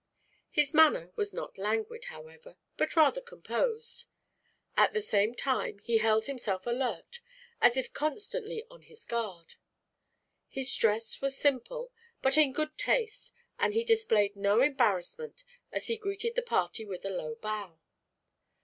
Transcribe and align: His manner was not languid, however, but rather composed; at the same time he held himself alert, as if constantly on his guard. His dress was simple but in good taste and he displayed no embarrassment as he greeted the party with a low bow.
His 0.49 0.73
manner 0.73 1.11
was 1.15 1.31
not 1.31 1.59
languid, 1.59 2.05
however, 2.05 2.55
but 2.75 2.95
rather 2.95 3.21
composed; 3.21 4.05
at 4.75 4.93
the 4.93 4.99
same 5.03 5.35
time 5.35 5.77
he 5.77 5.99
held 5.99 6.25
himself 6.25 6.65
alert, 6.65 7.19
as 7.61 7.77
if 7.77 7.93
constantly 7.93 8.65
on 8.71 8.81
his 8.81 9.05
guard. 9.05 9.57
His 10.49 10.75
dress 10.75 11.21
was 11.21 11.37
simple 11.37 11.91
but 12.19 12.35
in 12.35 12.51
good 12.51 12.79
taste 12.79 13.35
and 13.59 13.75
he 13.75 13.83
displayed 13.83 14.35
no 14.35 14.61
embarrassment 14.61 15.43
as 15.71 15.85
he 15.85 15.97
greeted 15.97 16.33
the 16.33 16.41
party 16.41 16.83
with 16.83 17.05
a 17.05 17.09
low 17.11 17.35
bow. 17.35 17.77